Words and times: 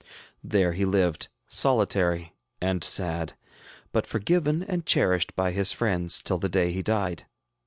There 0.43 0.73
he 0.73 0.83
lived, 0.83 1.27
solitary 1.47 2.33
and 2.59 2.83
sad, 2.83 3.33
but 3.91 4.07
forgiven 4.07 4.63
and 4.63 4.83
cherished 4.83 5.35
by 5.35 5.51
his 5.51 5.71
friends, 5.73 6.23
till 6.23 6.39
the 6.39 6.49
day 6.49 6.71
he 6.71 6.81
died. 6.81 7.25